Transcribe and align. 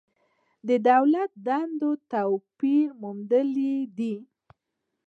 د 0.67 0.69
دولت 0.89 1.31
دندې 1.47 1.91
توپیر 2.11 2.87
موندلی 3.01 3.75
دی. 3.97 4.15